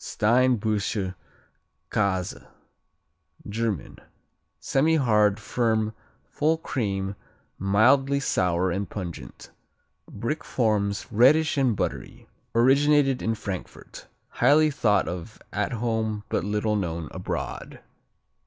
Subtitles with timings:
[0.00, 1.14] Steinbuscher
[1.90, 2.42] Käse
[3.46, 3.98] German
[4.58, 5.92] Semihard; firm;
[6.24, 7.14] full cream;
[7.58, 9.50] mildly sour and pungent.
[10.10, 12.26] Brick forms, reddish and buttery.
[12.54, 14.06] Originated in Frankfurt.
[14.30, 17.80] Highly thought of at home but little known abroad.